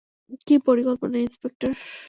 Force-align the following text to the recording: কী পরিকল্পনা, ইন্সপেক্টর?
কী 0.47 0.55
পরিকল্পনা, 0.67 1.17
ইন্সপেক্টর? 1.19 1.71